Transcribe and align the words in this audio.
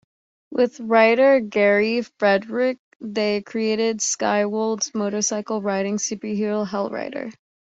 With 0.49 0.79
writer 0.79 1.39
Gary 1.39 2.01
Friedrich, 2.01 2.79
they 2.99 3.43
created 3.43 3.99
Skywald's 3.99 4.95
motorcycle-riding 4.95 5.97
superhero 5.97 6.65
"Hell-Rider". 6.67 7.29